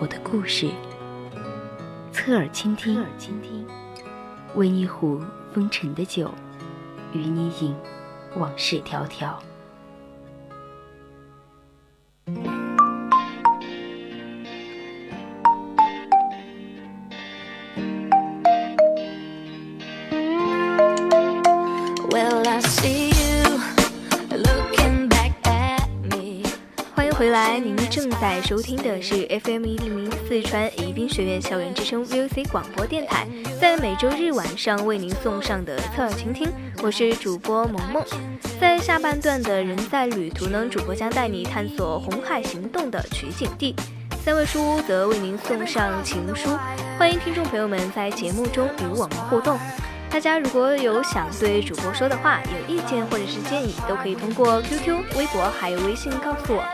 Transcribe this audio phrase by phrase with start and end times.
[0.00, 0.70] 我的故事，
[2.12, 3.66] 侧耳倾听，侧耳倾听，
[4.54, 5.20] 温一壶
[5.52, 6.32] 风尘的酒，
[7.12, 7.74] 与你饮
[8.36, 9.34] 往事迢迢。
[27.38, 33.28] 来，您正在收听的是 FM 一零零四川宜宾学院校园之声 VOC 广播电台，
[33.60, 36.48] 在每周日晚上为您送上的侧耳倾听，
[36.82, 38.04] 我是主播萌萌。
[38.60, 43.72] 在下半段的人在旅途呢，主播将带你探索红海行动的取景地。
[44.24, 46.50] 三位书屋则为您送上情书，
[46.98, 49.56] 欢迎听众朋友们在节目中与我们互动。
[50.10, 56.64] 大家如果有想对主播说的话、有意见或者是建议，都可以通过 QQ、微博还有微信告诉我。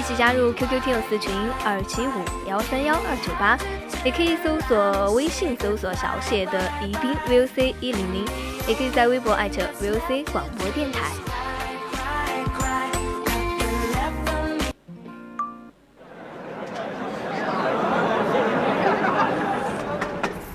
[0.00, 1.30] 一起加入 QQ 听友私群
[1.62, 3.54] 二七五幺三幺二九八，
[4.02, 8.24] 也可以搜索微信搜索小写的宜宾 VOC 一零零，
[8.66, 11.10] 也可以在微博艾特 VOC 广播电台。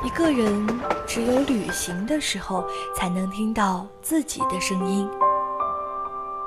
[0.04, 0.68] 一个人
[1.06, 2.66] 只有旅行的时候，
[2.96, 5.08] 才能听到自己的声音。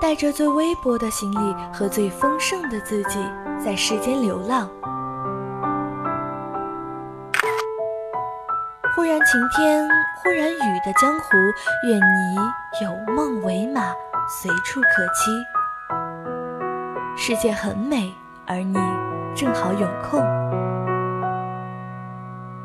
[0.01, 3.19] 带着最微薄的行李和最丰盛的自己，
[3.63, 4.69] 在世间流浪。
[8.95, 9.89] 忽然晴天，
[10.23, 11.37] 忽然雨的江湖，
[11.89, 12.37] 愿你
[12.84, 13.93] 有梦为马，
[14.28, 15.45] 随处可栖。
[17.17, 18.15] 世界很美，
[18.47, 18.78] 而你
[19.34, 20.21] 正好有空。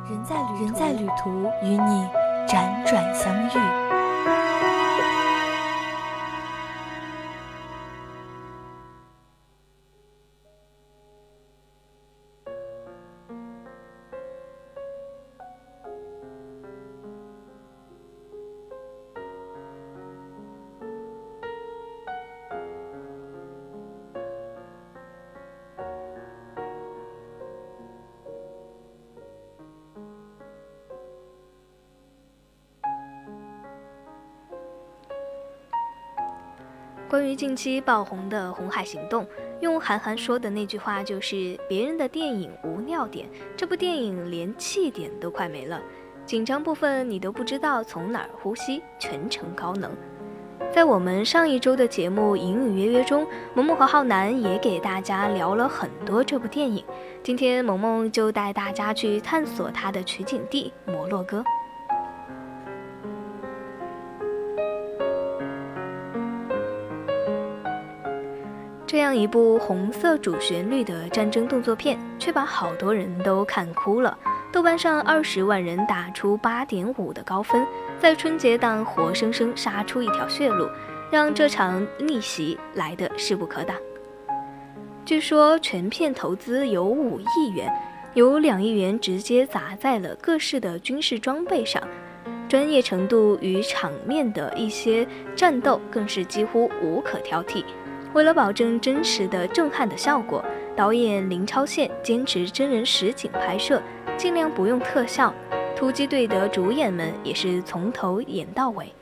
[0.07, 2.07] 人在旅人在旅途，与你
[2.47, 4.02] 辗转相遇。
[37.13, 39.23] 关于近期爆红的《红海行动》，
[39.59, 45.79] 用韩寒说的那句话就是：“别人的电影无尿点，这部电影连气点都快没了，
[46.25, 49.91] 紧张部分你都不知道从哪儿呼吸，全程高能。”
[50.73, 56.83] 在我们上一周的节目《隐隐约约》中，萌萌和浩南也给大家聊了很多这部电影。
[57.21, 61.43] 今天萌萌就带大家去探索它的取景地摩洛哥。
[68.93, 74.15] 这样一部红色主旋律的战争动作片，却把好多人都看哭了。
[74.51, 77.65] 豆瓣上二十万人打出八点五的高分，
[77.99, 80.69] 在春节档活生生杀出一条血路，
[81.09, 83.75] 让这场逆袭来的势不可挡。
[85.03, 87.73] 据说全片投资有五亿元，
[88.13, 91.81] 有两亿元直接砸在了各式的军事装备上，
[92.47, 95.03] 专业程度与场面的一些
[95.35, 97.63] 战斗更是几乎无可挑剔。
[98.13, 100.43] 为了保证真实的震撼的效果，
[100.75, 103.81] 导演林超宪坚持真人实景拍摄，
[104.15, 105.33] 尽量不用特效。
[105.75, 108.93] 突击队的主演们也是从头演到尾。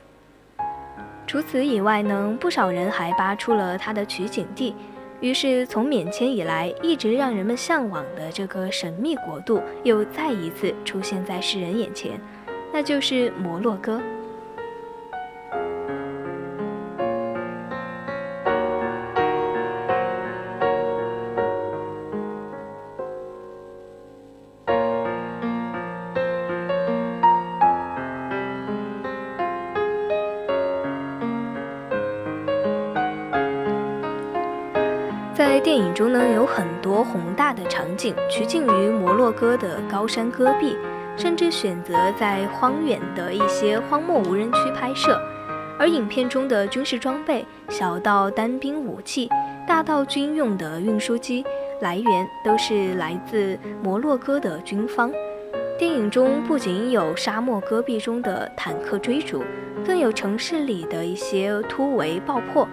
[1.26, 4.74] 除此以外呢，不少人还扒出了他的取景地。
[5.20, 12.18] 于是，从免签以来一直让人们向往的这个神秘国度，又再一次出现在世人眼前，
[12.72, 14.00] 那就是摩洛哥。
[35.34, 40.76] 在电影中呢，有很多宏大的场景取景于摩洛哥的高山戈壁，
[41.16, 45.18] 甚至选择在荒远的一些荒漠无人区拍摄。
[45.78, 49.30] 而影片中的军事装备，小到单兵武器，
[49.66, 51.42] 大到军用的运输机，
[51.80, 55.10] 来源都是来自摩洛哥的军方。
[55.78, 59.42] 电影中不仅有沙漠戈壁中的坦克追逐，
[59.84, 62.68] 更有城市里的一些突围爆破。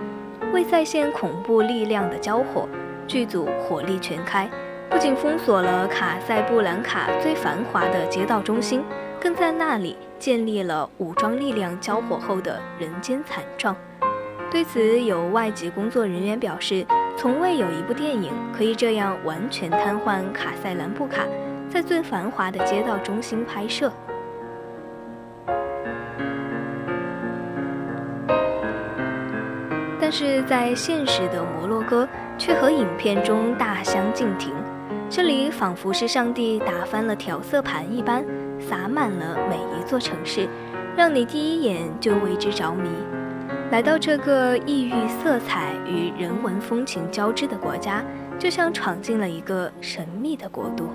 [0.52, 2.68] 为再现恐怖力量的交火，
[3.08, 4.50] 剧组火力全开，
[4.90, 8.84] 不仅封锁了卡塞布兰卡最繁华的街道中心，
[9.22, 13.76] 更在那里建立了武装力量交火后的人间惨状。
[14.52, 16.84] 对此，有外籍工作人员表示，
[17.16, 21.26] 从未有一部电影可以这样完全瘫痪卡塞兰布卡
[21.70, 23.94] 在最繁华的街道中心拍摄。
[30.12, 34.52] 但是在现实的摩洛哥，却和影片中大相径庭。
[35.08, 38.26] 这里仿佛是上帝打翻了调色盘一般，
[38.60, 40.50] 洒满了每一座城市，
[40.98, 42.90] 让你第一眼就为之着迷。
[43.70, 48.04] 来到这个异域色彩与人文风情交织的国家，
[48.40, 50.90] 就像闯进了一个神秘的国度。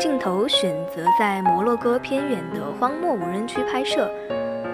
[0.00, 4.10] 镜头选择在摩洛哥偏远的荒漠无人区拍摄，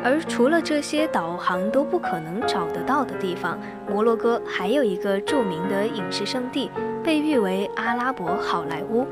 [0.05, 3.59] 而除了这些导航都不可能找得到的地方，
[3.91, 6.71] 摩洛哥还有一个著名的影视圣地，
[7.03, 9.05] 被誉为阿拉伯好莱坞，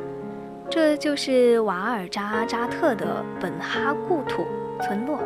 [0.71, 4.47] 这就是瓦尔扎扎特的本哈故土
[4.83, 5.19] 村落，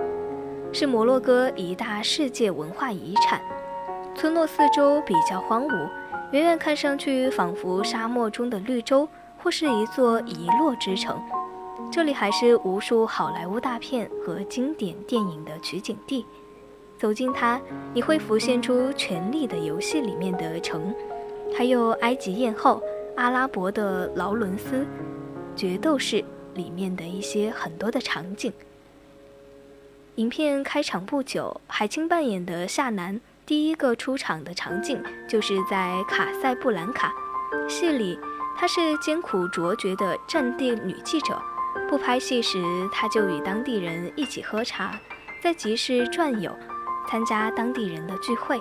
[0.72, 3.38] 是摩洛哥一大世界文化遗产。
[4.14, 5.88] 村落四周比较荒芜，
[6.30, 9.06] 远远看上去仿佛沙漠中的绿洲。
[9.42, 11.20] 或是一座遗落之城，
[11.90, 16.26] 这里还是无数好莱坞大片和经典电影的取景地。
[16.98, 17.60] 走进它，
[17.94, 20.92] 你会浮现出《权力的游戏》里面的城，
[21.56, 22.82] 还有埃及艳后、
[23.16, 24.84] 阿拉伯的劳伦斯、
[25.54, 26.24] 决斗士
[26.54, 28.52] 里面的一些很多的场景。
[30.16, 37.12] 影片开场不久，海清扮演的夏楠第一个出场的场景就是在卡塞布兰卡，
[37.68, 38.18] 戏里。
[38.60, 41.40] 她是艰苦卓绝的战地女记者，
[41.88, 42.58] 不拍戏时，
[42.92, 44.98] 她就与当地人一起喝茶，
[45.40, 46.50] 在集市转悠，
[47.08, 48.60] 参加当地人的聚会。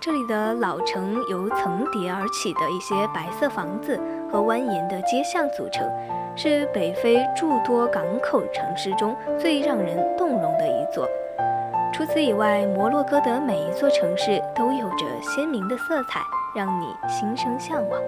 [0.00, 4.00] 这里的老城由层叠而起的一些白色房子
[4.32, 5.86] 和蜿蜒的街巷组成，
[6.34, 11.06] 是北非诸多港口城市中最让人动容的一座。
[11.92, 16.22] 除此以外，摩洛哥的每一座城市都有着鲜明的色彩。
[16.54, 18.00] 让你心生向往。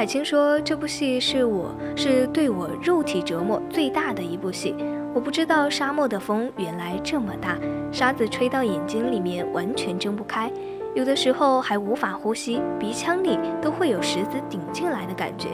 [0.00, 4.74] 海清说：“这部戏是我是对我肉体折磨最大的一部戏。
[5.14, 7.56] 我不知道沙漠的风原来这么大。”
[7.92, 10.50] 沙子吹到眼睛里面，完全睁不开，
[10.94, 15.48] 有的时候还无法呼吸，鼻腔里都会有石子顶进来的感觉。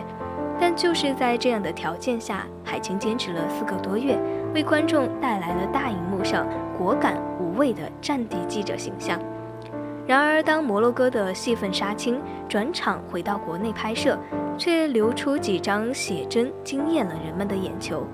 [0.60, 4.18] 但就是在这样的条件下，海清坚持了四个多月，
[4.54, 6.46] 为观众带来了大荧幕上
[6.78, 9.18] 果敢无畏的战地记者形象。
[10.06, 14.18] 然而，当摩洛哥的戏份杀青，转场回到国内拍摄，
[14.56, 18.06] 却流出几张写真，惊艳了人们的眼球。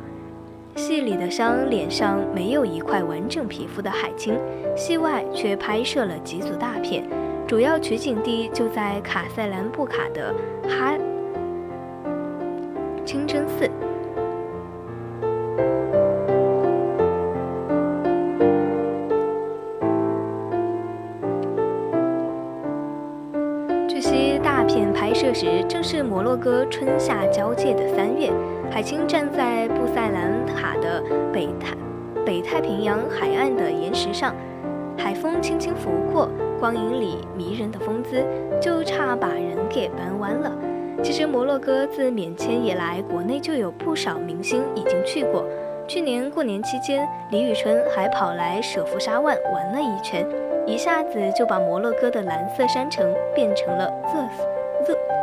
[0.75, 4.39] 戏里的伤，脸上没有一块完整皮肤的海清，
[4.77, 7.05] 戏外却拍摄了几组大片，
[7.47, 10.35] 主要取景地就在卡塞兰布卡的
[10.69, 10.95] 哈
[13.05, 13.71] 清真寺。
[23.89, 28.33] 据悉，大片拍摄时正是摩洛哥春夏交界的三月。
[28.73, 31.77] 海清站在布塞兰塔的北太
[32.25, 34.35] 北太平洋海岸的岩石上，
[34.97, 36.27] 海风轻轻拂过，
[36.59, 38.25] 光影里迷人的风姿
[38.63, 40.51] 就差把人给扳弯了。
[41.03, 45.45] 其实摩洛哥自免签以来，国内就有不少明星已经去过。
[45.87, 50.27] 去年过年期间，李宇春还跑来舍夫沙万玩了一圈，
[50.67, 55.22] 一下子就把摩洛哥的蓝色山城变成了热热。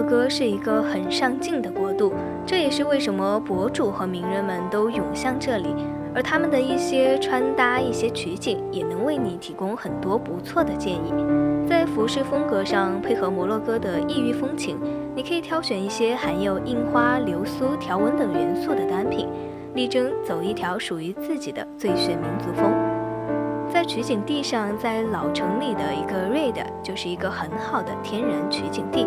[0.00, 2.12] 说，摩哥是一个很上进的国度，
[2.46, 5.74] 这也是为什么博主和名人们都涌向这里。
[6.14, 11.12] 而他们的一些穿搭、一些取景，也能为你提供很多不错的建议。
[11.68, 14.78] 在服饰风格上，配合摩洛哥的异域风情，
[15.14, 19.28] 你可以挑选一些含有印花、流苏、条纹等元素的单品，
[19.74, 22.72] 力争走一条属于自己的最炫民族风。
[23.72, 29.06] 在取景地上，在老城里的一个 raid 就是一个很好的天然取景地，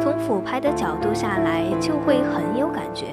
[0.00, 3.06] 从俯拍的角度下来就会很有感觉。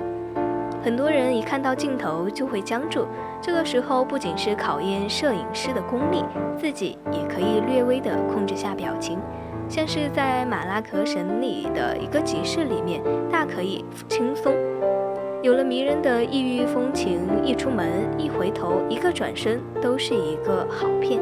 [0.82, 3.06] 很多人一看到镜头就会僵住，
[3.42, 6.24] 这个时候不仅是考验摄影师的功力，
[6.58, 9.20] 自己也可以略微的控制下表情，
[9.68, 14.54] 像是在马拉克省里的一个集市里面，大可以轻松。
[15.42, 21.20] 有了迷人的异域风情，一出门一回头一个转身都是一个好片。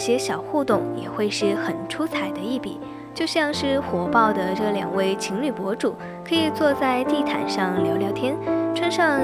[0.00, 2.80] 些小互动也会是很出彩的一笔。
[3.12, 8.36] 就像是火爆的这两位情侣博主，可以坐在地毯上聊聊天，
[8.74, 9.20] 穿上，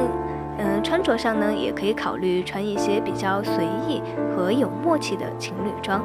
[0.58, 4.02] 嗯，穿着上呢，也可以考虑穿一些比较随意
[4.36, 6.04] 和有默契的情侣装。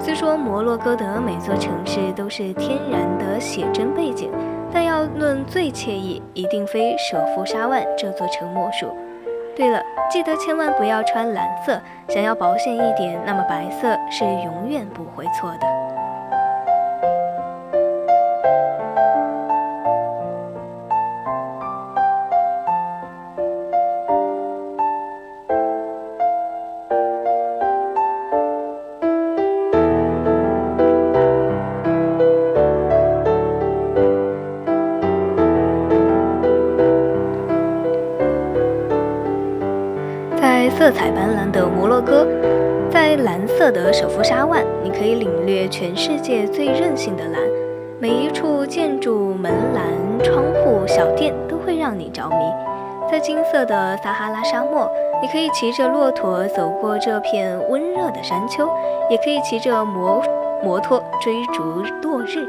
[0.00, 4.30] 虽说摩洛哥的每座城市都是天然的写真背景，
[4.72, 8.86] 但要论最惬意，一定非舍夫沙万这座城莫属。
[9.56, 16.05] 对了，记得千万不要穿蓝色，想要保险一点，那么白色是永远不会错的。
[40.70, 42.26] 色彩斑斓的摩洛哥，
[42.90, 47.40] 在蓝色的首夫沙万，你可以领略全世界最任性的蓝。
[47.98, 49.84] 每一处建筑、门栏、
[50.22, 52.36] 窗户、小店都会让你着迷。
[53.10, 54.90] 在金色的撒哈拉沙漠，
[55.22, 58.68] 你可以骑着骆驼走过这片温热的山丘，
[59.08, 60.22] 也可以骑着摩
[60.62, 62.46] 摩托追逐落日。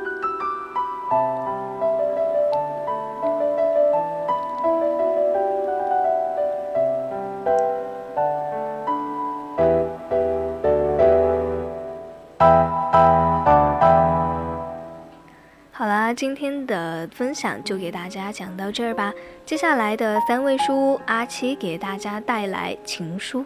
[16.18, 19.14] 今天的分享就给大家讲到这儿吧。
[19.46, 23.46] 接下来的三位书屋，阿七给大家带来情书。